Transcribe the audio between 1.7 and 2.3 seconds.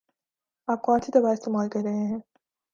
رہے ہیں؟